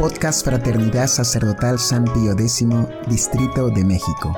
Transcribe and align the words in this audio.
Podcast 0.00 0.46
Fraternidad 0.46 1.08
Sacerdotal 1.08 1.78
San 1.78 2.04
Pío 2.04 2.32
X, 2.32 2.66
Distrito 3.06 3.68
de 3.68 3.84
México. 3.84 4.32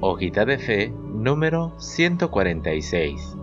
Hojita 0.00 0.44
de 0.44 0.58
Fe 0.58 0.92
número 1.14 1.72
146. 1.78 3.36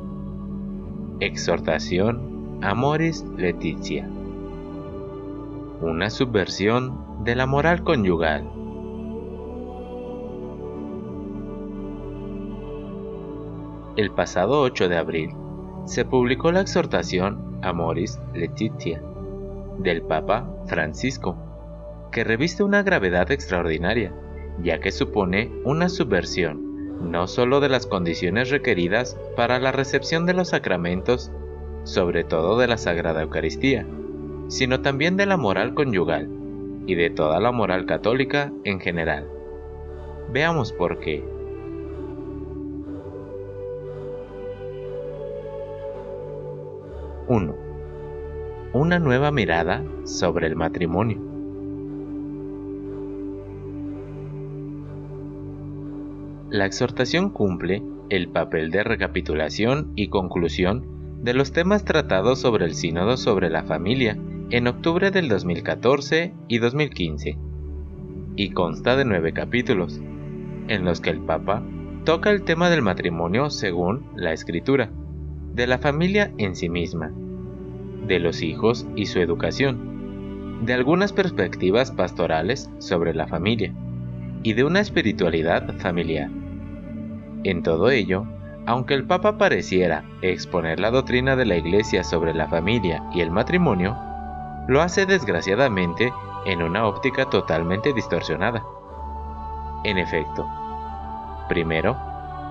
Exhortación 1.21 2.59
Amoris 2.61 3.23
Leticia. 3.37 4.05
Una 5.79 6.09
subversión 6.09 7.23
de 7.23 7.37
la 7.37 7.45
moral 7.45 7.85
conyugal. 7.85 8.62
El 13.95 14.09
pasado 14.09 14.61
8 14.61 14.89
de 14.89 14.97
abril 14.97 15.35
se 15.85 16.03
publicó 16.03 16.51
la 16.51 16.61
exhortación 16.61 17.59
Amoris 17.61 18.19
Letitia 18.33 19.03
del 19.77 20.01
Papa 20.01 20.49
Francisco, 20.65 21.37
que 22.11 22.23
reviste 22.23 22.63
una 22.63 22.81
gravedad 22.81 23.29
extraordinaria, 23.29 24.11
ya 24.63 24.79
que 24.79 24.91
supone 24.91 25.51
una 25.63 25.89
subversión 25.89 26.73
no 27.11 27.27
sólo 27.27 27.59
de 27.59 27.69
las 27.69 27.85
condiciones 27.85 28.49
requeridas 28.49 29.15
para 29.35 29.59
la 29.59 29.71
recepción 29.71 30.25
de 30.25 30.33
los 30.33 30.49
sacramentos, 30.49 31.31
sobre 31.83 32.23
todo 32.23 32.57
de 32.57 32.67
la 32.67 32.77
Sagrada 32.77 33.21
Eucaristía, 33.21 33.85
sino 34.47 34.81
también 34.81 35.17
de 35.17 35.27
la 35.27 35.37
moral 35.37 35.75
conyugal 35.75 36.29
y 36.87 36.95
de 36.95 37.11
toda 37.11 37.39
la 37.39 37.51
moral 37.51 37.85
católica 37.85 38.51
en 38.63 38.79
general. 38.79 39.27
Veamos 40.31 40.71
por 40.71 40.99
qué. 40.99 41.23
1. 47.27 47.55
Una 48.73 48.99
nueva 48.99 49.31
mirada 49.31 49.83
sobre 50.03 50.47
el 50.47 50.55
matrimonio. 50.55 51.19
La 56.49 56.65
exhortación 56.65 57.29
cumple 57.29 57.81
el 58.09 58.27
papel 58.27 58.71
de 58.71 58.83
recapitulación 58.83 59.93
y 59.95 60.09
conclusión 60.09 60.85
de 61.21 61.33
los 61.33 61.53
temas 61.53 61.85
tratados 61.85 62.39
sobre 62.39 62.65
el 62.65 62.75
sínodo 62.75 63.15
sobre 63.15 63.49
la 63.49 63.63
familia 63.63 64.17
en 64.49 64.67
octubre 64.67 65.09
del 65.09 65.29
2014 65.29 66.33
y 66.49 66.57
2015, 66.59 67.37
y 68.35 68.49
consta 68.51 68.97
de 68.97 69.05
nueve 69.05 69.33
capítulos, 69.33 70.01
en 70.67 70.83
los 70.83 70.99
que 70.99 71.09
el 71.09 71.21
Papa 71.21 71.63
toca 72.03 72.31
el 72.31 72.43
tema 72.43 72.69
del 72.69 72.81
matrimonio 72.81 73.49
según 73.49 74.05
la 74.15 74.33
escritura 74.33 74.91
de 75.53 75.67
la 75.67 75.77
familia 75.77 76.31
en 76.39 76.55
sí 76.55 76.67
misma, 76.67 77.11
de 78.07 78.19
los 78.19 78.41
hijos 78.41 78.87
y 78.95 79.05
su 79.05 79.19
educación, 79.19 80.65
de 80.65 80.73
algunas 80.73 81.13
perspectivas 81.13 81.91
pastorales 81.91 82.71
sobre 82.79 83.13
la 83.13 83.27
familia 83.27 83.71
y 84.41 84.53
de 84.53 84.63
una 84.63 84.79
espiritualidad 84.79 85.77
familiar. 85.77 86.31
En 87.43 87.61
todo 87.61 87.91
ello, 87.91 88.25
aunque 88.65 88.95
el 88.95 89.05
Papa 89.05 89.37
pareciera 89.37 90.03
exponer 90.23 90.79
la 90.79 90.89
doctrina 90.89 91.35
de 91.35 91.45
la 91.45 91.57
Iglesia 91.57 92.03
sobre 92.03 92.33
la 92.33 92.47
familia 92.47 93.03
y 93.13 93.21
el 93.21 93.29
matrimonio, 93.29 93.95
lo 94.67 94.81
hace 94.81 95.05
desgraciadamente 95.05 96.11
en 96.47 96.63
una 96.63 96.87
óptica 96.87 97.29
totalmente 97.29 97.93
distorsionada. 97.93 98.63
En 99.83 99.99
efecto, 99.99 100.47
primero, 101.47 101.95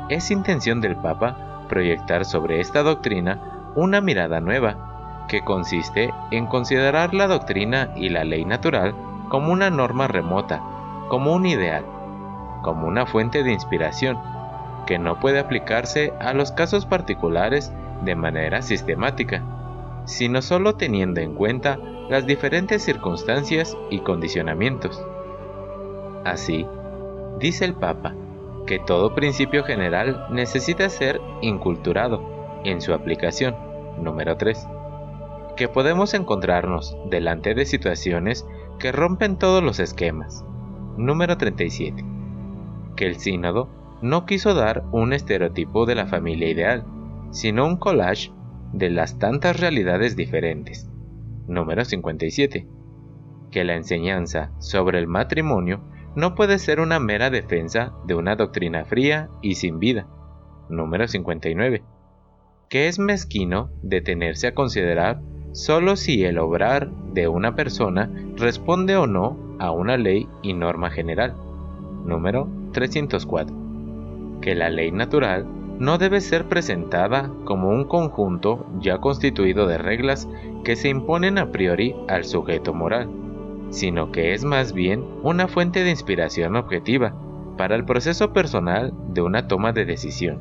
es 0.08 0.30
intención 0.30 0.80
del 0.80 0.94
Papa 0.96 1.51
proyectar 1.72 2.26
sobre 2.26 2.60
esta 2.60 2.82
doctrina 2.82 3.72
una 3.74 4.02
mirada 4.02 4.40
nueva, 4.40 5.24
que 5.26 5.40
consiste 5.40 6.12
en 6.30 6.46
considerar 6.46 7.14
la 7.14 7.26
doctrina 7.28 7.92
y 7.96 8.10
la 8.10 8.24
ley 8.24 8.44
natural 8.44 8.94
como 9.30 9.50
una 9.50 9.70
norma 9.70 10.06
remota, 10.06 10.60
como 11.08 11.32
un 11.32 11.46
ideal, 11.46 11.86
como 12.62 12.86
una 12.86 13.06
fuente 13.06 13.42
de 13.42 13.52
inspiración, 13.52 14.18
que 14.84 14.98
no 14.98 15.18
puede 15.18 15.38
aplicarse 15.38 16.12
a 16.20 16.34
los 16.34 16.52
casos 16.52 16.84
particulares 16.84 17.72
de 18.02 18.16
manera 18.16 18.60
sistemática, 18.60 19.42
sino 20.04 20.42
solo 20.42 20.74
teniendo 20.74 21.22
en 21.22 21.34
cuenta 21.34 21.78
las 22.10 22.26
diferentes 22.26 22.82
circunstancias 22.82 23.78
y 23.88 24.00
condicionamientos. 24.00 25.02
Así, 26.26 26.66
dice 27.38 27.64
el 27.64 27.72
Papa, 27.72 28.12
que 28.66 28.78
todo 28.78 29.14
principio 29.14 29.64
general 29.64 30.26
necesita 30.30 30.88
ser 30.88 31.20
inculturado 31.40 32.22
en 32.64 32.80
su 32.80 32.94
aplicación. 32.94 33.56
Número 33.98 34.36
3. 34.36 34.68
Que 35.56 35.68
podemos 35.68 36.14
encontrarnos 36.14 36.96
delante 37.10 37.54
de 37.54 37.66
situaciones 37.66 38.46
que 38.78 38.92
rompen 38.92 39.36
todos 39.36 39.62
los 39.62 39.80
esquemas. 39.80 40.44
Número 40.96 41.36
37. 41.36 42.04
Que 42.96 43.06
el 43.06 43.16
sínodo 43.16 43.68
no 44.00 44.26
quiso 44.26 44.54
dar 44.54 44.84
un 44.92 45.12
estereotipo 45.12 45.86
de 45.86 45.94
la 45.94 46.06
familia 46.06 46.48
ideal, 46.48 46.84
sino 47.30 47.66
un 47.66 47.76
collage 47.76 48.32
de 48.72 48.90
las 48.90 49.18
tantas 49.18 49.60
realidades 49.60 50.16
diferentes. 50.16 50.88
Número 51.46 51.84
57. 51.84 52.66
Que 53.50 53.64
la 53.64 53.74
enseñanza 53.74 54.52
sobre 54.58 54.98
el 54.98 55.06
matrimonio 55.06 55.82
no 56.14 56.34
puede 56.34 56.58
ser 56.58 56.80
una 56.80 57.00
mera 57.00 57.30
defensa 57.30 57.92
de 58.06 58.14
una 58.14 58.36
doctrina 58.36 58.84
fría 58.84 59.30
y 59.40 59.54
sin 59.54 59.78
vida. 59.78 60.06
Número 60.68 61.08
59. 61.08 61.82
Que 62.68 62.88
es 62.88 62.98
mezquino 62.98 63.70
detenerse 63.82 64.48
a 64.48 64.54
considerar 64.54 65.20
solo 65.52 65.96
si 65.96 66.24
el 66.24 66.38
obrar 66.38 66.90
de 67.12 67.28
una 67.28 67.54
persona 67.54 68.10
responde 68.36 68.96
o 68.96 69.06
no 69.06 69.56
a 69.58 69.70
una 69.70 69.96
ley 69.96 70.28
y 70.42 70.54
norma 70.54 70.90
general. 70.90 71.34
Número 72.04 72.48
304. 72.72 73.54
Que 74.40 74.54
la 74.54 74.70
ley 74.70 74.92
natural 74.92 75.46
no 75.78 75.98
debe 75.98 76.20
ser 76.20 76.46
presentada 76.46 77.30
como 77.44 77.70
un 77.70 77.84
conjunto 77.84 78.66
ya 78.80 78.98
constituido 78.98 79.66
de 79.66 79.78
reglas 79.78 80.28
que 80.64 80.76
se 80.76 80.88
imponen 80.88 81.38
a 81.38 81.50
priori 81.50 81.94
al 82.08 82.24
sujeto 82.24 82.74
moral 82.74 83.21
sino 83.72 84.12
que 84.12 84.34
es 84.34 84.44
más 84.44 84.72
bien 84.72 85.04
una 85.22 85.48
fuente 85.48 85.82
de 85.82 85.90
inspiración 85.90 86.56
objetiva 86.56 87.14
para 87.56 87.74
el 87.74 87.84
proceso 87.84 88.32
personal 88.32 88.92
de 89.08 89.22
una 89.22 89.48
toma 89.48 89.72
de 89.72 89.86
decisión. 89.86 90.38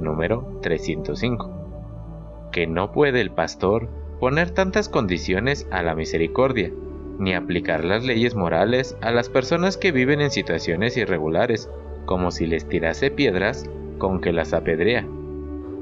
Número 0.00 0.58
305. 0.62 2.50
Que 2.52 2.66
no 2.66 2.92
puede 2.92 3.20
el 3.20 3.30
pastor 3.30 3.88
poner 4.20 4.50
tantas 4.50 4.88
condiciones 4.88 5.68
a 5.70 5.82
la 5.82 5.94
misericordia, 5.94 6.72
ni 7.18 7.34
aplicar 7.34 7.84
las 7.84 8.04
leyes 8.04 8.34
morales 8.34 8.96
a 9.00 9.12
las 9.12 9.28
personas 9.28 9.76
que 9.76 9.92
viven 9.92 10.20
en 10.20 10.30
situaciones 10.30 10.96
irregulares, 10.96 11.70
como 12.06 12.30
si 12.32 12.46
les 12.46 12.68
tirase 12.68 13.10
piedras 13.10 13.68
con 13.98 14.20
que 14.20 14.32
las 14.32 14.52
apedrea. 14.52 15.06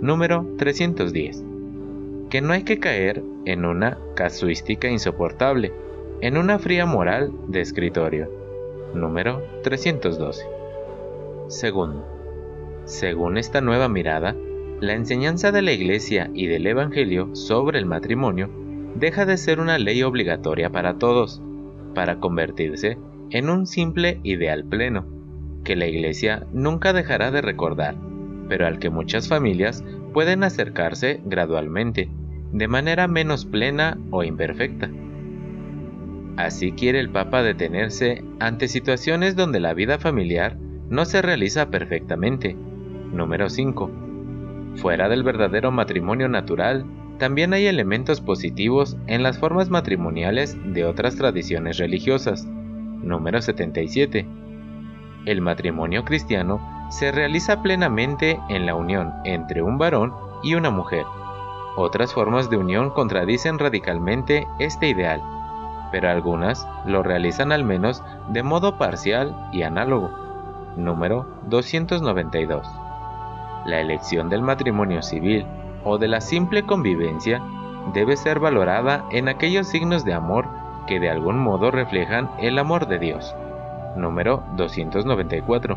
Número 0.01 0.47
310. 0.59 1.43
Que 2.29 2.43
no 2.43 2.53
hay 2.53 2.65
que 2.65 2.79
caer 2.79 3.23
en 3.47 3.65
una 3.65 3.99
casuística 4.15 4.89
insoportable, 4.89 5.73
en 6.21 6.39
una 6.39 6.59
fría 6.59 6.87
moral 6.87 7.31
de 7.49 7.61
escritorio. 7.61 8.31
Número 8.95 9.43
312. 9.63 10.47
Segundo, 11.49 12.07
según 12.85 13.37
esta 13.37 13.61
nueva 13.61 13.89
mirada, 13.89 14.35
la 14.81 14.95
enseñanza 14.95 15.53
de 15.53 15.63
la 15.63 15.73
Iglesia 15.73 16.31
y 16.35 16.47
del 16.47 16.67
Evangelio 16.67 17.35
sobre 17.35 17.79
el 17.79 17.87
matrimonio 17.87 18.49
deja 18.95 19.27
de 19.27 19.37
ser 19.37 19.61
una 19.61 19.79
ley 19.79 20.03
obligatoria 20.03 20.71
para 20.71 20.99
todos, 20.99 21.43
para 21.95 22.19
convertirse 22.19 22.99
en 23.31 23.51
un 23.51 23.67
simple 23.67 24.21
ideal 24.23 24.65
pleno, 24.65 25.05
que 25.65 25.77
la 25.77 25.87
Iglesia 25.87 26.47
nunca 26.53 26.93
dejará 26.93 27.31
de 27.31 27.43
recordar, 27.43 27.95
pero 28.49 28.67
al 28.67 28.79
que 28.79 28.89
muchas 28.89 29.29
familias 29.29 29.85
pueden 30.15 30.45
acercarse 30.45 31.21
gradualmente, 31.27 32.09
de 32.53 32.69
manera 32.69 33.07
menos 33.07 33.45
plena 33.45 33.99
o 34.11 34.25
imperfecta. 34.25 34.91
Así 36.37 36.73
quiere 36.73 37.01
el 37.01 37.09
Papa 37.09 37.43
detenerse 37.43 38.23
ante 38.41 38.69
situaciones 38.69 39.37
donde 39.37 39.59
la 39.59 39.73
vida 39.73 39.99
familiar 39.99 40.57
no 40.91 41.07
se 41.07 41.23
realiza 41.23 41.71
perfectamente. 41.71 42.55
Número 43.11 43.49
5. 43.49 43.91
Fuera 44.77 45.09
del 45.09 45.23
verdadero 45.23 45.71
matrimonio 45.73 46.29
natural, 46.29 46.85
también 47.19 47.55
hay 47.55 47.67
elementos 47.67 48.21
positivos 48.21 48.99
en 49.07 49.23
las 49.23 49.39
formas 49.39 49.71
matrimoniales 49.71 50.59
de 50.75 50.85
otras 50.85 51.17
tradiciones 51.17 51.79
religiosas. 51.79 52.45
Número 52.45 53.41
77. 53.41 54.27
El 55.25 55.41
matrimonio 55.41 56.05
cristiano 56.05 56.61
se 56.91 57.13
realiza 57.13 57.63
plenamente 57.63 58.39
en 58.51 58.67
la 58.67 58.75
unión 58.75 59.15
entre 59.25 59.63
un 59.63 59.79
varón 59.79 60.13
y 60.43 60.55
una 60.55 60.69
mujer. 60.69 61.07
Otras 61.77 62.13
formas 62.13 62.51
de 62.51 62.59
unión 62.59 62.91
contradicen 62.91 63.59
radicalmente 63.59 64.47
este 64.59 64.89
ideal 64.89 65.23
pero 65.91 66.11
algunas 66.11 66.67
lo 66.85 67.03
realizan 67.03 67.53
al 67.53 67.65
menos 67.65 68.03
de 68.29 68.43
modo 68.43 68.79
parcial 68.79 69.35
y 69.53 69.63
análogo. 69.63 70.11
número 70.77 71.27
292. 71.49 72.67
La 73.67 73.81
elección 73.81 74.29
del 74.29 74.43
matrimonio 74.43 75.03
civil 75.03 75.47
o 75.85 75.99
de 75.99 76.09
la 76.09 76.21
simple 76.21 76.65
convivencia 76.65 77.43
debe 77.95 78.17
ser 78.17 78.41
valorada 78.41 79.05
en 79.11 79.29
aquellos 79.29 79.69
signos 79.69 80.05
de 80.05 80.15
amor 80.15 80.47
que 80.87 81.01
de 81.01 81.11
algún 81.11 81.39
modo 81.39 81.71
reflejan 81.71 82.31
el 82.39 82.59
amor 82.59 82.87
de 82.89 82.99
Dios. 82.99 83.35
Número 83.97 84.45
294. 84.57 85.77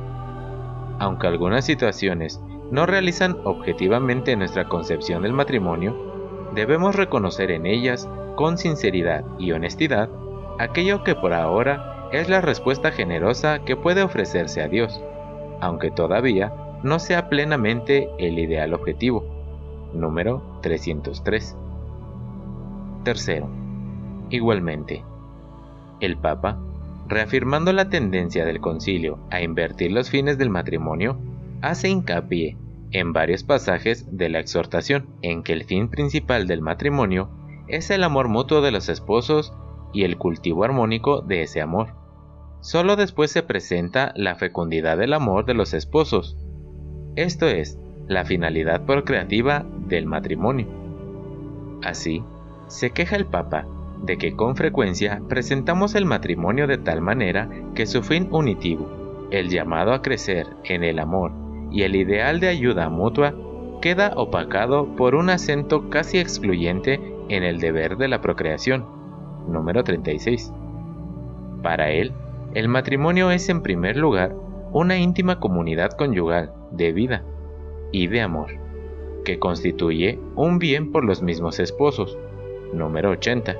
Aunque 1.00 1.28
algunas 1.28 1.66
situaciones 1.66 2.42
no 2.72 2.86
realizan 2.86 3.38
objetivamente 3.44 4.36
nuestra 4.36 4.68
concepción 4.68 5.24
del 5.24 5.34
matrimonio, 5.34 5.96
debemos 6.54 6.96
reconocer 6.96 7.52
en 7.52 7.66
ellas, 7.66 8.10
con 8.40 8.58
sinceridad 8.58 9.26
y 9.38 9.52
honestidad, 9.52 10.10
aquello 10.60 11.04
que 11.04 11.14
por 11.14 11.34
ahora 11.34 12.08
es 12.14 12.30
la 12.30 12.40
respuesta 12.40 12.90
generosa 12.90 13.66
que 13.66 13.76
puede 13.76 14.02
ofrecerse 14.02 14.62
a 14.62 14.70
Dios, 14.70 15.02
aunque 15.60 15.92
todavía 15.92 16.54
no 16.82 17.00
sea 17.00 17.28
plenamente 17.28 18.08
el 18.18 18.40
ideal 18.40 18.74
objetivo. 18.74 19.26
Número 19.94 20.42
303. 20.62 21.58
Tercero, 23.04 23.50
igualmente, 24.30 25.04
el 26.00 26.16
Papa, 26.16 26.60
reafirmando 27.10 27.74
la 27.74 27.90
tendencia 27.90 28.46
del 28.46 28.62
concilio 28.62 29.20
a 29.32 29.42
invertir 29.42 29.92
los 29.92 30.10
fines 30.10 30.38
del 30.38 30.50
matrimonio, 30.50 31.20
hace 31.62 31.90
hincapié 31.90 32.56
en 32.92 33.12
varios 33.12 33.44
pasajes 33.44 34.06
de 34.18 34.30
la 34.30 34.40
exhortación 34.40 35.08
en 35.22 35.44
que 35.44 35.52
el 35.52 35.66
fin 35.66 35.90
principal 35.90 36.48
del 36.48 36.62
matrimonio 36.62 37.38
es 37.70 37.90
el 37.90 38.04
amor 38.04 38.28
mutuo 38.28 38.62
de 38.62 38.72
los 38.72 38.90
esposos 38.90 39.54
y 39.94 40.04
el 40.04 40.18
cultivo 40.18 40.64
armónico 40.64 41.22
de 41.22 41.44
ese 41.44 41.62
amor. 41.62 41.94
Solo 42.62 42.96
después 42.96 43.32
se 43.32 43.44
presenta 43.44 44.12
la 44.16 44.36
fecundidad 44.36 44.98
del 44.98 45.14
amor 45.14 45.46
de 45.46 45.54
los 45.54 45.74
esposos, 45.74 46.38
esto 47.16 47.48
es, 47.48 47.78
la 48.08 48.26
finalidad 48.26 48.86
procreativa 48.86 49.66
del 49.88 50.06
matrimonio. 50.06 50.68
Así, 51.84 52.24
se 52.68 52.92
queja 52.92 53.16
el 53.16 53.26
Papa 53.26 53.68
de 54.04 54.18
que 54.18 54.36
con 54.36 54.56
frecuencia 54.56 55.22
presentamos 55.28 55.96
el 55.96 56.06
matrimonio 56.06 56.68
de 56.68 56.78
tal 56.78 57.02
manera 57.02 57.50
que 57.76 57.86
su 57.86 58.02
fin 58.04 58.28
unitivo, 58.32 59.28
el 59.32 59.50
llamado 59.50 59.94
a 59.94 60.02
crecer 60.02 60.48
en 60.64 60.84
el 60.84 61.00
amor 61.00 61.32
y 61.72 61.84
el 61.84 61.96
ideal 61.96 62.40
de 62.40 62.48
ayuda 62.48 62.90
mutua, 62.90 63.36
queda 63.82 64.14
opacado 64.16 64.96
por 64.96 65.16
un 65.16 65.30
acento 65.30 65.90
casi 65.90 66.20
excluyente 66.20 67.02
en 67.30 67.44
el 67.44 67.60
deber 67.60 67.98
de 67.98 68.08
la 68.08 68.22
procreación. 68.22 68.86
Número 69.48 69.84
36. 69.84 70.52
Para 71.64 71.92
él, 71.92 72.12
el 72.54 72.68
matrimonio 72.68 73.32
es 73.32 73.50
en 73.50 73.62
primer 73.62 73.96
lugar 73.96 74.36
una 74.72 74.98
íntima 74.98 75.40
comunidad 75.40 75.92
conyugal 75.92 76.52
de 76.72 76.92
vida 76.92 77.24
y 77.92 78.08
de 78.08 78.22
amor, 78.22 78.52
que 79.26 79.40
constituye 79.40 80.20
un 80.36 80.60
bien 80.60 80.92
por 80.92 81.04
los 81.04 81.22
mismos 81.22 81.60
esposos. 81.60 82.18
Número 82.74 83.12
80. 83.12 83.56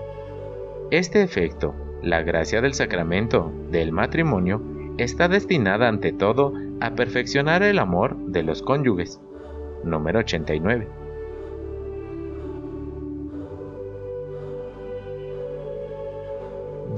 Este 0.92 1.24
efecto, 1.24 1.74
la 2.02 2.22
gracia 2.22 2.62
del 2.62 2.74
sacramento 2.74 3.52
del 3.72 3.92
matrimonio, 3.92 4.62
está 4.98 5.28
destinada 5.28 5.88
ante 5.88 6.12
todo 6.12 6.54
a 6.80 6.92
perfeccionar 6.92 7.64
el 7.64 7.80
amor 7.80 8.16
de 8.18 8.44
los 8.44 8.62
cónyuges. 8.62 9.20
Número 9.84 10.20
89. 10.20 10.99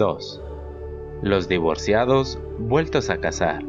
(2) 0.02 0.42
Los 1.22 1.48
divorciados 1.48 2.40
vueltos 2.58 3.12
a 3.12 3.20
casar. 3.20 3.64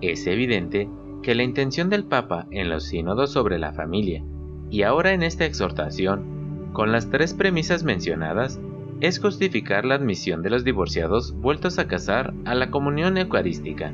Es 0.00 0.26
evidente 0.26 0.88
que 1.22 1.34
la 1.34 1.42
intención 1.42 1.90
del 1.90 2.04
Papa 2.04 2.46
en 2.50 2.70
los 2.70 2.84
sínodos 2.84 3.30
sobre 3.30 3.58
la 3.58 3.74
familia 3.74 4.24
y 4.70 4.84
ahora 4.84 5.12
en 5.12 5.22
esta 5.22 5.44
exhortación, 5.44 6.70
con 6.72 6.92
las 6.92 7.10
tres 7.10 7.34
premisas 7.34 7.84
mencionadas, 7.84 8.58
es 9.02 9.18
justificar 9.18 9.84
la 9.84 9.96
admisión 9.96 10.42
de 10.42 10.48
los 10.48 10.64
divorciados 10.64 11.38
vueltos 11.38 11.78
a 11.78 11.88
casar 11.88 12.32
a 12.46 12.54
la 12.54 12.70
comunión 12.70 13.18
eucarística. 13.18 13.92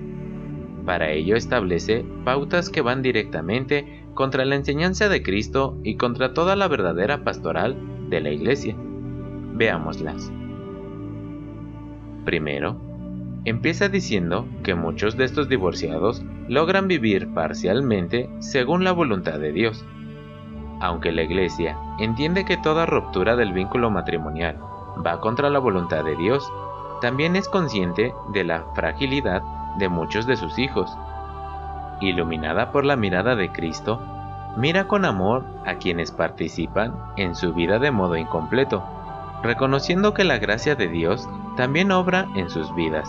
Para 0.87 1.11
ello 1.11 1.35
establece 1.35 2.05
pautas 2.25 2.71
que 2.71 2.81
van 2.81 3.03
directamente 3.03 4.02
contra 4.14 4.44
la 4.44 4.56
enseñanza 4.56 5.09
de 5.09 5.23
Cristo 5.23 5.76
y 5.82 5.97
contra 5.97 6.35
toda 6.35 6.56
la 6.56 6.69
verdadera 6.69 7.25
pastoral 7.25 7.76
de 8.11 8.20
la 8.20 8.31
Iglesia. 8.31 8.75
Veámoslas. 9.55 10.32
Primero, 12.25 12.76
empieza 13.44 13.88
diciendo 13.88 14.47
que 14.62 14.75
muchos 14.75 15.17
de 15.17 15.25
estos 15.25 15.49
divorciados 15.49 16.23
logran 16.49 16.88
vivir 16.88 17.32
parcialmente 17.35 18.29
según 18.38 18.85
la 18.85 18.93
voluntad 18.93 19.38
de 19.38 19.53
Dios. 19.53 19.85
Aunque 20.81 21.12
la 21.12 21.23
Iglesia 21.23 21.76
entiende 21.99 22.44
que 22.44 22.56
toda 22.56 22.87
ruptura 22.87 23.37
del 23.37 23.53
vínculo 23.53 23.91
matrimonial 23.91 24.58
va 25.05 25.20
contra 25.20 25.50
la 25.50 25.58
voluntad 25.58 26.05
de 26.05 26.17
Dios, 26.17 26.50
también 27.00 27.37
es 27.37 27.49
consciente 27.49 28.12
de 28.32 28.44
la 28.44 28.65
fragilidad 28.75 29.43
de 29.79 29.88
muchos 29.88 30.26
de 30.26 30.37
sus 30.37 30.58
hijos. 30.58 30.91
Iluminada 32.03 32.73
por 32.73 32.85
la 32.85 32.97
mirada 32.97 33.35
de 33.37 33.51
Cristo, 33.51 34.03
mira 34.57 34.87
con 34.89 35.05
amor 35.05 35.45
a 35.65 35.77
quienes 35.77 36.11
participan 36.11 36.95
en 37.17 37.35
su 37.35 37.55
vida 37.55 37.79
de 37.79 37.91
modo 37.91 38.17
incompleto, 38.17 38.83
reconociendo 39.43 40.13
que 40.13 40.25
la 40.25 40.39
gracia 40.39 40.75
de 40.75 40.89
Dios 40.89 41.29
también 41.57 41.91
obra 41.93 42.29
en 42.35 42.51
sus 42.51 42.75
vidas 42.75 43.09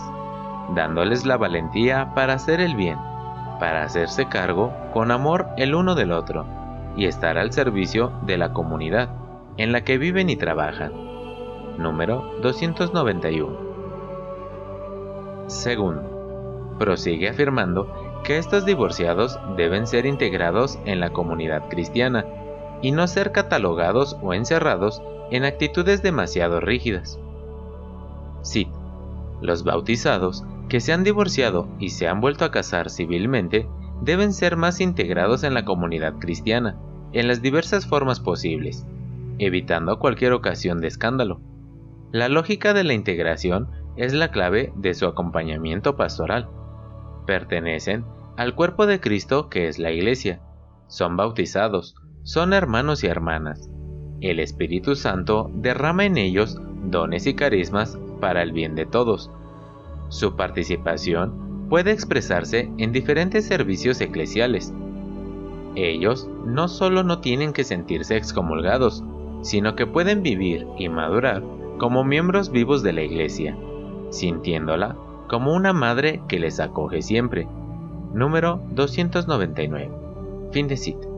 dándoles 0.70 1.26
la 1.26 1.36
valentía 1.36 2.14
para 2.14 2.34
hacer 2.34 2.60
el 2.60 2.74
bien, 2.74 2.98
para 3.60 3.82
hacerse 3.82 4.26
cargo 4.26 4.72
con 4.92 5.10
amor 5.10 5.46
el 5.56 5.74
uno 5.74 5.94
del 5.94 6.12
otro 6.12 6.46
y 6.96 7.06
estar 7.06 7.38
al 7.38 7.52
servicio 7.52 8.12
de 8.22 8.38
la 8.38 8.52
comunidad 8.52 9.08
en 9.56 9.72
la 9.72 9.82
que 9.82 9.98
viven 9.98 10.30
y 10.30 10.36
trabajan. 10.36 10.92
Número 11.78 12.22
291. 12.40 13.74
Segundo, 15.46 16.74
prosigue 16.78 17.28
afirmando 17.28 18.03
que 18.24 18.38
estos 18.38 18.64
divorciados 18.64 19.38
deben 19.56 19.86
ser 19.86 20.06
integrados 20.06 20.78
en 20.86 20.98
la 20.98 21.10
comunidad 21.10 21.68
cristiana 21.68 22.24
y 22.82 22.90
no 22.90 23.06
ser 23.06 23.32
catalogados 23.32 24.16
o 24.22 24.34
encerrados 24.34 25.02
en 25.30 25.44
actitudes 25.44 26.02
demasiado 26.02 26.60
rígidas. 26.60 27.18
Sí, 28.42 28.68
los 29.40 29.62
bautizados 29.62 30.44
que 30.68 30.80
se 30.80 30.92
han 30.92 31.04
divorciado 31.04 31.68
y 31.78 31.90
se 31.90 32.08
han 32.08 32.20
vuelto 32.20 32.44
a 32.44 32.50
casar 32.50 32.90
civilmente 32.90 33.68
deben 34.00 34.32
ser 34.32 34.56
más 34.56 34.80
integrados 34.80 35.44
en 35.44 35.54
la 35.54 35.64
comunidad 35.64 36.14
cristiana, 36.18 36.76
en 37.12 37.28
las 37.28 37.42
diversas 37.42 37.86
formas 37.86 38.20
posibles, 38.20 38.86
evitando 39.38 39.98
cualquier 39.98 40.32
ocasión 40.32 40.80
de 40.80 40.88
escándalo. 40.88 41.40
La 42.12 42.28
lógica 42.28 42.74
de 42.74 42.84
la 42.84 42.92
integración 42.92 43.68
es 43.96 44.12
la 44.12 44.30
clave 44.30 44.72
de 44.76 44.94
su 44.94 45.06
acompañamiento 45.06 45.96
pastoral. 45.96 46.48
Pertenecen 47.26 48.04
al 48.36 48.54
cuerpo 48.54 48.86
de 48.86 49.00
Cristo 49.00 49.48
que 49.48 49.68
es 49.68 49.78
la 49.78 49.90
Iglesia, 49.90 50.40
son 50.88 51.16
bautizados, 51.16 51.94
son 52.22 52.52
hermanos 52.52 53.04
y 53.04 53.06
hermanas. 53.06 53.68
El 54.20 54.40
Espíritu 54.40 54.96
Santo 54.96 55.50
derrama 55.54 56.04
en 56.04 56.16
ellos 56.16 56.58
dones 56.84 57.26
y 57.26 57.34
carismas 57.34 57.98
para 58.20 58.42
el 58.42 58.52
bien 58.52 58.74
de 58.74 58.86
todos, 58.86 59.30
su 60.08 60.36
participación 60.36 61.66
puede 61.68 61.90
expresarse 61.90 62.70
en 62.78 62.92
diferentes 62.92 63.46
servicios 63.46 64.00
eclesiales. 64.00 64.72
Ellos 65.74 66.28
no 66.46 66.68
solo 66.68 67.02
no 67.02 67.20
tienen 67.20 67.52
que 67.52 67.64
sentirse 67.64 68.16
excomulgados, 68.16 69.02
sino 69.42 69.74
que 69.74 69.86
pueden 69.86 70.22
vivir 70.22 70.66
y 70.78 70.88
madurar 70.88 71.42
como 71.78 72.04
miembros 72.04 72.50
vivos 72.52 72.82
de 72.82 72.92
la 72.92 73.02
Iglesia, 73.02 73.56
sintiéndola 74.10 74.96
como 75.34 75.52
una 75.52 75.72
madre 75.72 76.22
que 76.28 76.38
les 76.38 76.60
acoge 76.60 77.02
siempre. 77.02 77.48
Número 78.12 78.62
299. 78.70 79.90
Fin 80.52 80.68
de 80.68 80.76
cita. 80.76 81.08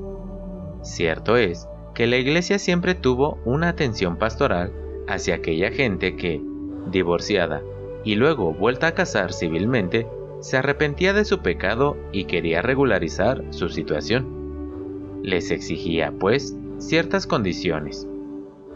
Cierto 0.81 1.37
es 1.37 1.69
que 1.95 2.07
la 2.07 2.17
Iglesia 2.17 2.59
siempre 2.59 2.95
tuvo 2.95 3.37
una 3.45 3.69
atención 3.69 4.17
pastoral 4.17 4.73
hacia 5.07 5.35
aquella 5.35 5.71
gente 5.71 6.17
que, 6.17 6.41
divorciada 6.91 7.61
y 8.05 8.15
luego 8.15 8.55
vuelta 8.55 8.87
a 8.87 8.95
casar 8.95 9.35
civilmente, 9.35 10.07
se 10.41 10.57
arrepentía 10.57 11.13
de 11.13 11.27
su 11.27 11.41
pecado 11.41 11.99
y 12.11 12.25
quería 12.25 12.63
regularizar 12.63 13.45
su 13.51 13.69
situación. 13.69 15.21
Les 15.23 15.51
exigía, 15.51 16.11
pues, 16.19 16.57
ciertas 16.79 17.27
condiciones. 17.27 18.09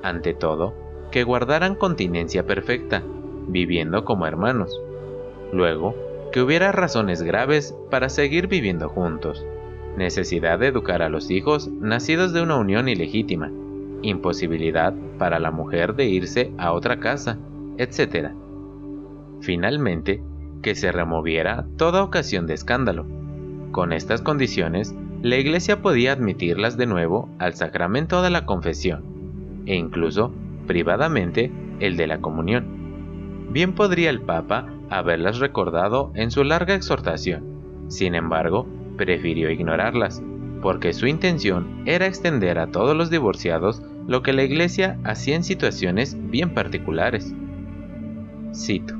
Ante 0.02 0.34
todo, 0.34 0.74
que 1.10 1.24
guardaran 1.24 1.76
continencia 1.76 2.44
perfecta, 2.44 3.02
viviendo 3.48 4.04
como 4.04 4.26
hermanos. 4.26 4.78
Luego, 5.52 5.94
que 6.32 6.42
hubiera 6.42 6.72
razones 6.72 7.22
graves 7.22 7.74
para 7.90 8.08
seguir 8.08 8.46
viviendo 8.46 8.88
juntos. 8.88 9.44
Necesidad 9.96 10.58
de 10.58 10.68
educar 10.68 11.02
a 11.02 11.08
los 11.08 11.30
hijos 11.30 11.68
nacidos 11.68 12.32
de 12.32 12.42
una 12.42 12.56
unión 12.56 12.88
ilegítima. 12.88 13.50
Imposibilidad 14.02 14.94
para 15.18 15.38
la 15.38 15.50
mujer 15.50 15.94
de 15.94 16.06
irse 16.06 16.52
a 16.56 16.72
otra 16.72 17.00
casa 17.00 17.38
etc. 17.80 18.32
Finalmente, 19.40 20.22
que 20.62 20.74
se 20.74 20.92
removiera 20.92 21.66
toda 21.78 22.02
ocasión 22.02 22.46
de 22.46 22.52
escándalo. 22.52 23.06
Con 23.72 23.94
estas 23.94 24.20
condiciones, 24.20 24.94
la 25.22 25.36
Iglesia 25.36 25.80
podía 25.80 26.12
admitirlas 26.12 26.76
de 26.76 26.84
nuevo 26.84 27.30
al 27.38 27.54
sacramento 27.54 28.20
de 28.20 28.28
la 28.28 28.44
confesión, 28.44 29.02
e 29.64 29.76
incluso, 29.76 30.32
privadamente, 30.66 31.50
el 31.80 31.96
de 31.96 32.06
la 32.06 32.20
comunión. 32.20 33.48
Bien 33.50 33.74
podría 33.74 34.10
el 34.10 34.20
Papa 34.20 34.66
haberlas 34.90 35.38
recordado 35.38 36.12
en 36.14 36.30
su 36.30 36.44
larga 36.44 36.74
exhortación, 36.74 37.86
sin 37.88 38.14
embargo, 38.14 38.66
prefirió 38.96 39.50
ignorarlas, 39.50 40.22
porque 40.62 40.92
su 40.92 41.06
intención 41.06 41.82
era 41.86 42.06
extender 42.06 42.58
a 42.58 42.68
todos 42.68 42.96
los 42.96 43.10
divorciados 43.10 43.82
lo 44.06 44.22
que 44.22 44.32
la 44.32 44.42
Iglesia 44.42 44.98
hacía 45.04 45.36
en 45.36 45.44
situaciones 45.44 46.16
bien 46.30 46.54
particulares. 46.54 47.34
Cito. 48.54 48.94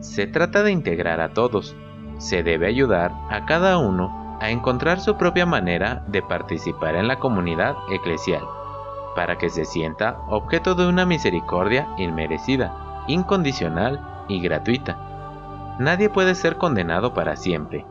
Se 0.00 0.26
trata 0.26 0.62
de 0.62 0.72
integrar 0.72 1.20
a 1.20 1.30
todos. 1.30 1.76
Se 2.18 2.42
debe 2.42 2.66
ayudar 2.66 3.12
a 3.30 3.46
cada 3.46 3.78
uno 3.78 4.38
a 4.40 4.50
encontrar 4.50 5.00
su 5.00 5.16
propia 5.16 5.46
manera 5.46 6.04
de 6.08 6.22
participar 6.22 6.96
en 6.96 7.08
la 7.08 7.18
comunidad 7.18 7.76
eclesial, 7.90 8.42
para 9.16 9.38
que 9.38 9.48
se 9.48 9.64
sienta 9.64 10.18
objeto 10.28 10.74
de 10.74 10.86
una 10.86 11.06
misericordia 11.06 11.88
inmerecida, 11.96 13.04
incondicional 13.06 14.13
y 14.28 14.40
gratuita. 14.40 15.76
Nadie 15.78 16.08
puede 16.08 16.34
ser 16.34 16.56
condenado 16.56 17.14
para 17.14 17.36
siempre, 17.36 17.84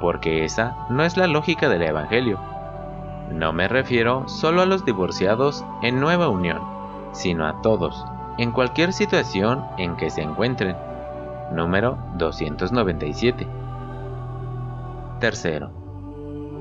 porque 0.00 0.44
esa 0.44 0.86
no 0.90 1.04
es 1.04 1.16
la 1.16 1.26
lógica 1.26 1.68
del 1.68 1.82
Evangelio. 1.82 2.38
No 3.30 3.52
me 3.52 3.68
refiero 3.68 4.28
solo 4.28 4.62
a 4.62 4.66
los 4.66 4.84
divorciados 4.84 5.64
en 5.82 6.00
nueva 6.00 6.28
unión, 6.28 6.60
sino 7.12 7.46
a 7.46 7.62
todos, 7.62 8.04
en 8.38 8.50
cualquier 8.50 8.92
situación 8.92 9.64
en 9.78 9.96
que 9.96 10.10
se 10.10 10.22
encuentren 10.22 10.76
número 11.52 11.98
297. 12.16 13.46
Tercero, 15.20 15.70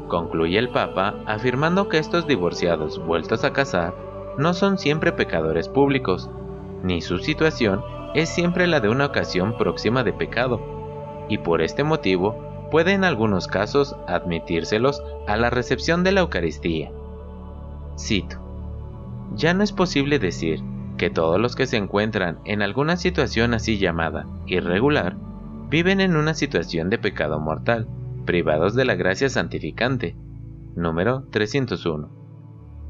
concluye 0.07 0.59
el 0.59 0.69
Papa 0.69 1.15
afirmando 1.25 1.89
que 1.89 1.97
estos 1.97 2.27
divorciados 2.27 3.03
vueltos 3.03 3.43
a 3.43 3.53
casar 3.53 3.95
no 4.37 4.53
son 4.53 4.77
siempre 4.77 5.11
pecadores 5.11 5.67
públicos, 5.67 6.29
ni 6.83 7.01
su 7.01 7.17
situación 7.17 7.83
es 8.13 8.29
siempre 8.29 8.67
la 8.67 8.79
de 8.79 8.89
una 8.89 9.05
ocasión 9.05 9.57
próxima 9.57 10.03
de 10.03 10.13
pecado, 10.13 10.59
y 11.29 11.37
por 11.37 11.61
este 11.61 11.83
motivo 11.83 12.67
puede 12.71 12.93
en 12.93 13.03
algunos 13.03 13.47
casos 13.47 13.95
admitírselos 14.07 15.01
a 15.27 15.37
la 15.37 15.49
recepción 15.49 16.03
de 16.03 16.11
la 16.11 16.21
Eucaristía. 16.21 16.91
Cito, 17.97 18.37
ya 19.35 19.53
no 19.53 19.63
es 19.63 19.71
posible 19.71 20.19
decir 20.19 20.61
que 20.97 21.09
todos 21.09 21.39
los 21.39 21.55
que 21.55 21.67
se 21.67 21.77
encuentran 21.77 22.39
en 22.45 22.61
alguna 22.61 22.97
situación 22.97 23.53
así 23.53 23.77
llamada 23.77 24.27
irregular 24.45 25.15
viven 25.69 26.01
en 26.01 26.15
una 26.15 26.33
situación 26.33 26.89
de 26.89 26.97
pecado 26.97 27.39
mortal, 27.39 27.87
privados 28.25 28.75
de 28.75 28.85
la 28.85 28.95
gracia 28.95 29.29
santificante. 29.29 30.15
Número 30.75 31.23
301. 31.31 32.09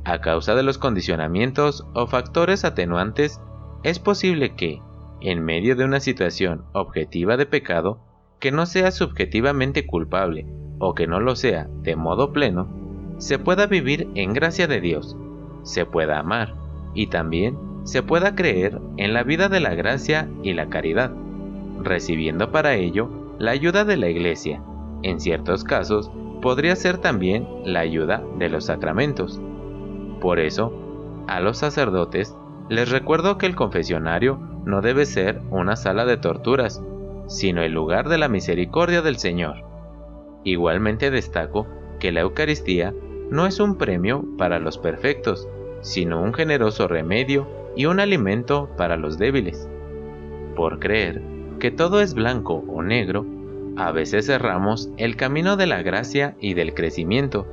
A 0.04 0.20
causa 0.20 0.56
de 0.56 0.63
los 0.63 0.78
condicionamientos 0.78 1.86
o 1.94 2.08
factores 2.08 2.66
atenuantes, 2.66 3.40
es 3.84 4.00
posible 4.00 4.56
que, 4.56 4.82
en 5.22 5.44
medio 5.44 5.75
de 5.75 5.86
una 5.86 6.00
situación 6.00 6.63
objetiva 6.74 7.38
de 7.38 7.46
pecado, 7.46 8.00
que 8.40 8.51
no 8.51 8.66
sea 8.66 8.92
subjetivamente 8.92 9.86
culpable 9.86 10.48
o 10.80 10.96
que 10.96 11.08
no 11.08 11.20
lo 11.20 11.36
sea 11.36 11.68
de 11.84 11.96
modo 11.96 12.34
pleno, 12.34 12.68
se 13.18 13.38
pueda 13.38 13.68
vivir 13.68 14.10
en 14.16 14.34
gracia 14.34 14.68
de 14.68 14.82
Dios, 14.82 15.16
se 15.63 15.86
pueda 15.86 16.20
amar 16.20 16.56
y 16.96 17.08
también 17.08 17.58
se 17.84 18.04
pueda 18.04 18.36
creer 18.36 18.80
en 18.98 19.13
la 19.13 19.24
vida 19.24 19.48
de 19.48 19.60
la 19.60 19.75
gracia 19.75 20.30
y 20.44 20.54
la 20.54 20.70
caridad, 20.70 21.12
recibiendo 21.84 22.51
para 22.51 22.75
ello 22.75 23.10
la 23.38 23.51
ayuda 23.51 23.86
de 23.86 23.98
la 23.98 24.10
Iglesia. 24.10 24.62
En 25.04 25.20
ciertos 25.20 25.63
casos, 25.63 26.12
podría 26.42 26.75
ser 26.75 26.98
también 26.98 27.48
la 27.63 27.80
ayuda 27.82 28.24
de 28.38 28.50
los 28.50 28.66
sacramentos. 28.66 29.42
Por 30.20 30.40
eso, 30.40 30.74
a 31.28 31.40
los 31.40 31.58
sacerdotes 31.58 32.36
les 32.70 32.90
recuerdo 32.90 33.38
que 33.38 33.46
el 33.46 33.56
confesionario 33.56 34.40
no 34.65 34.82
debe 34.82 35.06
ser 35.06 35.41
una 35.50 35.75
sala 35.75 36.06
de 36.06 36.18
torturas, 36.18 36.82
sino 37.27 37.62
el 37.62 37.74
lugar 37.74 38.10
de 38.10 38.18
la 38.18 38.27
misericordia 38.27 39.01
del 39.01 39.18
Señor. 39.18 39.63
Igualmente 40.44 41.12
destaco 41.12 41.68
que 42.00 42.12
la 42.12 42.22
Eucaristía 42.22 42.94
no 43.30 43.48
es 43.48 43.60
un 43.60 43.77
premio 43.77 44.25
para 44.38 44.60
los 44.60 44.77
perfectos, 44.77 45.48
sino 45.82 46.22
un 46.22 46.34
generoso 46.34 46.88
remedio 46.88 47.48
y 47.75 47.86
un 47.86 48.00
alimento 48.00 48.70
para 48.77 48.98
los 48.98 49.18
débiles. 49.18 49.70
Por 50.56 50.80
creer 50.80 51.22
que 51.60 51.72
todo 51.72 52.01
es 52.01 52.13
blanco 52.13 52.63
o 52.68 52.82
negro, 52.82 53.25
a 53.77 53.91
veces 53.91 54.25
cerramos 54.25 54.89
el 54.98 55.15
camino 55.15 55.56
de 55.56 55.68
la 55.68 55.82
gracia 55.82 56.36
y 56.39 56.53
del 56.53 56.74
crecimiento 56.74 57.48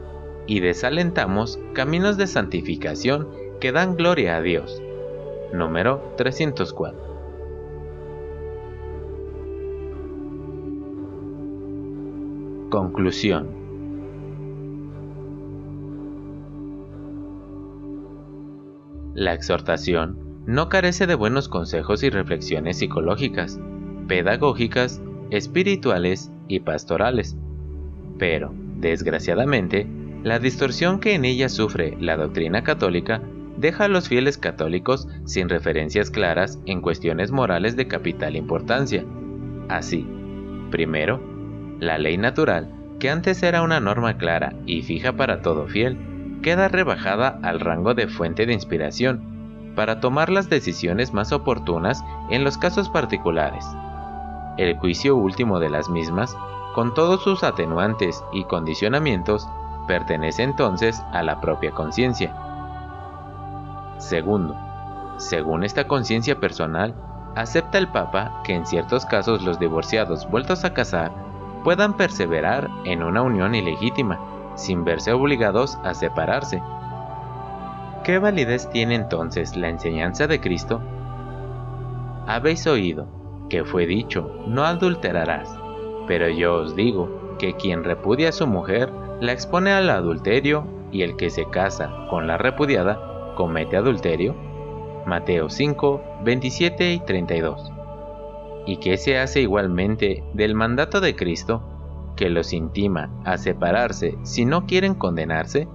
y 0.46 0.60
desalentamos 0.60 1.60
caminos 1.74 2.16
de 2.16 2.26
santificación 2.26 3.28
que 3.60 3.70
dan 3.70 3.96
gloria 3.96 4.36
a 4.36 4.42
Dios. 4.42 4.82
Número 5.52 6.14
304. 6.16 7.08
Conclusión. 12.70 13.48
La 19.14 19.32
exhortación 19.32 20.18
no 20.46 20.68
carece 20.68 21.06
de 21.06 21.14
buenos 21.14 21.48
consejos 21.48 22.02
y 22.02 22.10
reflexiones 22.10 22.78
psicológicas, 22.78 23.58
pedagógicas, 24.06 25.00
espirituales 25.30 26.30
y 26.46 26.60
pastorales. 26.60 27.36
Pero, 28.18 28.52
desgraciadamente, 28.76 29.86
la 30.22 30.38
distorsión 30.38 31.00
que 31.00 31.14
en 31.14 31.24
ella 31.24 31.48
sufre 31.48 31.96
la 32.00 32.16
doctrina 32.16 32.62
católica 32.62 33.22
deja 33.58 33.84
a 33.84 33.88
los 33.88 34.08
fieles 34.08 34.38
católicos 34.38 35.08
sin 35.24 35.48
referencias 35.48 36.10
claras 36.10 36.58
en 36.66 36.80
cuestiones 36.80 37.32
morales 37.32 37.76
de 37.76 37.88
capital 37.88 38.36
importancia. 38.36 39.04
Así, 39.68 40.06
primero, 40.70 41.20
la 41.80 41.98
ley 41.98 42.16
natural, 42.18 42.72
que 43.00 43.10
antes 43.10 43.42
era 43.42 43.62
una 43.62 43.80
norma 43.80 44.16
clara 44.16 44.54
y 44.64 44.82
fija 44.82 45.12
para 45.12 45.42
todo 45.42 45.66
fiel, 45.66 45.98
queda 46.42 46.68
rebajada 46.68 47.38
al 47.42 47.58
rango 47.58 47.94
de 47.94 48.06
fuente 48.06 48.46
de 48.46 48.52
inspiración 48.52 49.72
para 49.74 50.00
tomar 50.00 50.30
las 50.30 50.48
decisiones 50.48 51.12
más 51.12 51.32
oportunas 51.32 52.02
en 52.30 52.44
los 52.44 52.58
casos 52.58 52.88
particulares. 52.88 53.64
El 54.56 54.76
juicio 54.76 55.16
último 55.16 55.60
de 55.60 55.70
las 55.70 55.88
mismas, 55.88 56.36
con 56.74 56.94
todos 56.94 57.22
sus 57.22 57.44
atenuantes 57.44 58.22
y 58.32 58.44
condicionamientos, 58.44 59.48
pertenece 59.86 60.42
entonces 60.42 61.00
a 61.12 61.22
la 61.22 61.40
propia 61.40 61.70
conciencia. 61.72 62.47
Segundo, 63.98 64.56
según 65.18 65.64
esta 65.64 65.88
conciencia 65.88 66.38
personal, 66.38 66.94
acepta 67.34 67.78
el 67.78 67.88
Papa 67.88 68.42
que 68.44 68.54
en 68.54 68.66
ciertos 68.66 69.04
casos 69.04 69.42
los 69.42 69.58
divorciados 69.58 70.28
vueltos 70.30 70.64
a 70.64 70.72
casar 70.72 71.12
puedan 71.64 71.96
perseverar 71.96 72.70
en 72.84 73.02
una 73.02 73.22
unión 73.22 73.54
ilegítima, 73.54 74.18
sin 74.54 74.84
verse 74.84 75.12
obligados 75.12 75.78
a 75.84 75.94
separarse. 75.94 76.62
¿Qué 78.04 78.18
validez 78.18 78.70
tiene 78.70 78.94
entonces 78.94 79.56
la 79.56 79.68
enseñanza 79.68 80.26
de 80.26 80.40
Cristo? 80.40 80.80
Habéis 82.26 82.66
oído 82.66 83.08
que 83.50 83.64
fue 83.64 83.86
dicho, 83.86 84.30
no 84.46 84.64
adulterarás, 84.64 85.58
pero 86.06 86.28
yo 86.28 86.56
os 86.56 86.76
digo 86.76 87.36
que 87.38 87.54
quien 87.54 87.84
repudia 87.84 88.28
a 88.28 88.32
su 88.32 88.46
mujer 88.46 88.90
la 89.20 89.32
expone 89.32 89.72
al 89.72 89.90
adulterio 89.90 90.66
y 90.92 91.02
el 91.02 91.16
que 91.16 91.30
se 91.30 91.48
casa 91.50 91.92
con 92.08 92.26
la 92.26 92.38
repudiada 92.38 93.07
comete 93.38 93.76
adulterio. 93.76 94.34
Mateo 95.06 95.48
5, 95.48 96.02
27 96.24 96.92
y 96.94 96.98
32. 96.98 97.70
¿Y 98.66 98.78
qué 98.78 98.96
se 98.96 99.16
hace 99.16 99.40
igualmente 99.42 100.24
del 100.34 100.56
mandato 100.56 101.00
de 101.00 101.14
Cristo 101.14 101.62
que 102.16 102.30
los 102.30 102.52
intima 102.52 103.10
a 103.24 103.38
separarse 103.38 104.18
si 104.24 104.44
no 104.44 104.66
quieren 104.66 104.94
condenarse? 104.94 105.68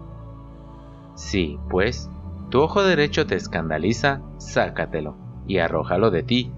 Sí, 1.15 1.57
pues, 1.69 2.09
tu 2.49 2.59
ojo 2.59 2.83
derecho 2.83 3.25
te 3.27 3.35
escandaliza, 3.35 4.21
sácatelo 4.39 5.15
y 5.47 5.59
arrójalo 5.59 6.11
de 6.11 6.23
ti, 6.23 6.51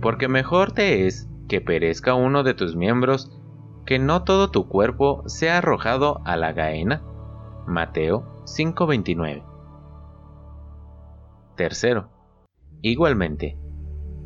porque 0.00 0.28
mejor 0.28 0.70
te 0.70 1.08
es 1.08 1.28
que 1.48 1.60
perezca 1.60 2.14
uno 2.14 2.44
de 2.44 2.54
tus 2.54 2.76
miembros 2.76 3.36
que 3.86 3.98
no 3.98 4.22
todo 4.22 4.52
tu 4.52 4.68
cuerpo 4.68 5.24
sea 5.26 5.58
arrojado 5.58 6.20
a 6.24 6.36
la 6.36 6.52
gaena. 6.52 7.02
Mateo 7.66 8.24
5:29. 8.44 9.53
Tercero, 11.56 12.08
igualmente, 12.82 13.56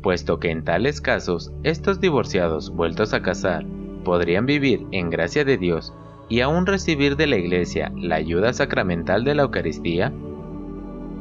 puesto 0.01 0.39
que 0.39 0.51
en 0.51 0.63
tales 0.63 1.01
casos 1.01 1.51
estos 1.63 1.99
divorciados 1.99 2.71
vueltos 2.71 3.13
a 3.13 3.21
casar 3.21 3.65
podrían 4.03 4.45
vivir 4.45 4.85
en 4.91 5.09
gracia 5.09 5.45
de 5.45 5.57
Dios 5.57 5.93
y 6.29 6.41
aún 6.41 6.65
recibir 6.65 7.15
de 7.15 7.27
la 7.27 7.37
Iglesia 7.37 7.91
la 7.95 8.15
ayuda 8.15 8.53
sacramental 8.53 9.23
de 9.23 9.35
la 9.35 9.43
Eucaristía? 9.43 10.13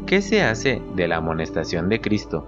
¿Qué 0.06 0.22
se 0.22 0.42
hace 0.42 0.82
de 0.94 1.08
la 1.08 1.16
amonestación 1.16 1.88
de 1.88 2.00
Cristo? 2.00 2.46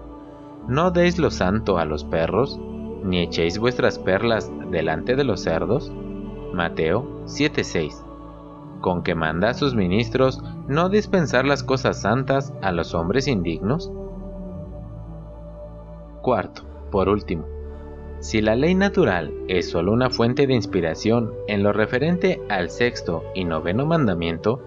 no 0.71 0.91
deis 0.91 1.19
lo 1.19 1.31
santo 1.31 1.79
a 1.79 1.85
los 1.85 2.05
perros, 2.05 2.59
ni 3.03 3.23
echéis 3.23 3.59
vuestras 3.59 3.99
perlas 3.99 4.53
delante 4.71 5.17
de 5.17 5.25
los 5.25 5.41
cerdos. 5.41 5.93
Mateo 6.53 7.25
7:6. 7.27 8.05
Con 8.81 9.03
que 9.03 9.15
manda 9.15 9.51
a 9.51 9.55
sus 9.55 9.75
ministros 9.75 10.43
no 10.71 10.89
dispensar 10.89 11.47
las 11.47 11.65
cosas 11.65 12.01
santas 12.01 12.55
a 12.63 12.71
los 12.71 12.95
hombres 12.95 13.27
indignos. 13.27 13.91
Cuarto, 16.23 16.63
por 16.93 17.09
último, 17.09 17.45
si 18.21 18.41
la 18.41 18.55
ley 18.55 18.77
natural 18.77 19.35
es 19.49 19.69
solo 19.69 19.93
una 19.93 20.11
fuente 20.11 20.47
de 20.47 20.55
inspiración 20.55 21.33
en 21.49 21.65
lo 21.65 21.73
referente 21.73 22.41
al 22.49 22.71
sexto 22.71 23.25
y 23.35 23.45
noveno 23.45 23.85
mandamiento, 23.85 24.63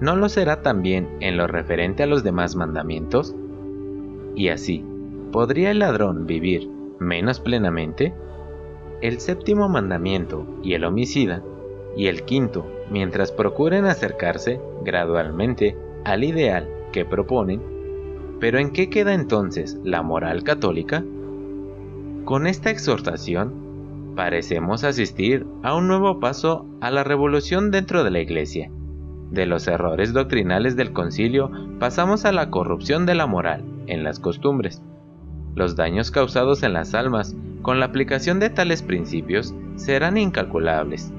¿no 0.00 0.14
lo 0.14 0.28
será 0.28 0.62
también 0.62 1.16
en 1.18 1.36
lo 1.36 1.48
referente 1.48 2.04
a 2.04 2.06
los 2.06 2.22
demás 2.22 2.54
mandamientos? 2.54 3.34
Y 4.36 4.50
así, 4.50 4.84
¿podría 5.32 5.72
el 5.72 5.80
ladrón 5.80 6.26
vivir 6.26 6.70
menos 7.00 7.40
plenamente? 7.40 8.14
El 9.00 9.18
séptimo 9.18 9.68
mandamiento 9.68 10.46
y 10.62 10.74
el 10.74 10.84
homicida, 10.84 11.42
y 11.96 12.06
el 12.06 12.22
quinto, 12.22 12.64
mientras 12.90 13.32
procuren 13.32 13.84
acercarse 13.84 14.60
gradualmente 14.84 15.76
al 16.04 16.24
ideal 16.24 16.68
que 16.92 17.04
proponen, 17.04 17.60
pero 18.40 18.58
¿en 18.58 18.70
qué 18.70 18.90
queda 18.90 19.14
entonces 19.14 19.78
la 19.82 20.02
moral 20.02 20.44
católica? 20.44 21.04
Con 22.24 22.46
esta 22.46 22.70
exhortación, 22.70 24.14
parecemos 24.14 24.84
asistir 24.84 25.46
a 25.62 25.74
un 25.74 25.88
nuevo 25.88 26.20
paso 26.20 26.66
a 26.80 26.90
la 26.90 27.04
revolución 27.04 27.70
dentro 27.70 28.04
de 28.04 28.10
la 28.10 28.20
Iglesia. 28.20 28.70
De 29.30 29.46
los 29.46 29.66
errores 29.66 30.12
doctrinales 30.12 30.76
del 30.76 30.92
concilio 30.92 31.50
pasamos 31.78 32.24
a 32.24 32.32
la 32.32 32.50
corrupción 32.50 33.06
de 33.06 33.14
la 33.14 33.26
moral 33.26 33.64
en 33.86 34.04
las 34.04 34.20
costumbres. 34.20 34.82
Los 35.54 35.76
daños 35.76 36.10
causados 36.10 36.62
en 36.62 36.72
las 36.72 36.94
almas 36.94 37.34
con 37.62 37.80
la 37.80 37.86
aplicación 37.86 38.38
de 38.38 38.50
tales 38.50 38.82
principios 38.82 39.54
serán 39.76 40.16
incalculables. 40.16 41.12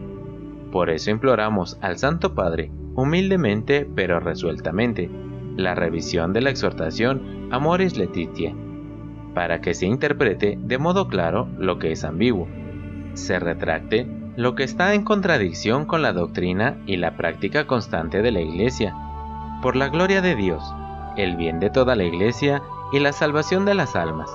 Por 0.78 0.92
eso 0.92 1.10
imploramos 1.10 1.80
al 1.82 1.98
Santo 1.98 2.36
Padre, 2.36 2.70
humildemente 2.94 3.90
pero 3.96 4.20
resueltamente, 4.20 5.10
la 5.56 5.74
revisión 5.74 6.34
de 6.34 6.42
la 6.42 6.52
exhortación 6.52 7.50
Amoris 7.50 7.98
Letitia, 7.98 8.54
para 9.34 9.60
que 9.60 9.74
se 9.74 9.88
interprete 9.88 10.56
de 10.62 10.78
modo 10.78 11.08
claro 11.08 11.48
lo 11.58 11.80
que 11.80 11.94
es 11.94 12.04
ambiguo, 12.04 12.48
se 13.16 13.40
retracte 13.40 14.06
lo 14.36 14.54
que 14.54 14.62
está 14.62 14.94
en 14.94 15.04
contradicción 15.04 15.86
con 15.86 16.04
la 16.04 16.14
doctrina 16.14 16.78
y 16.86 16.98
la 16.98 17.18
práctica 17.18 17.66
constante 17.66 18.22
de 18.22 18.32
la 18.32 18.42
Iglesia, 18.42 18.94
por 19.64 19.76
la 19.76 19.90
gloria 19.90 20.22
de 20.22 20.36
Dios, 20.36 20.62
el 21.16 21.38
bien 21.38 21.60
de 21.60 21.72
toda 21.72 21.96
la 21.96 22.04
Iglesia 22.04 22.62
y 22.92 23.00
la 23.00 23.14
salvación 23.14 23.66
de 23.66 23.74
las 23.74 23.96
almas, 23.96 24.30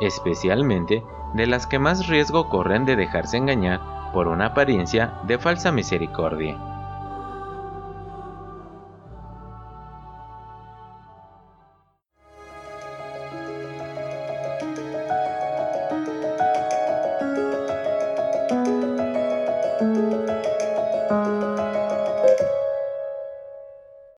especialmente 0.00 1.04
de 1.34 1.46
las 1.46 1.68
que 1.68 1.78
más 1.78 2.08
riesgo 2.08 2.48
corren 2.48 2.86
de 2.86 2.96
dejarse 2.96 3.36
engañar 3.36 3.95
por 4.12 4.28
una 4.28 4.46
apariencia 4.46 5.14
de 5.24 5.38
falsa 5.38 5.72
misericordia. 5.72 6.75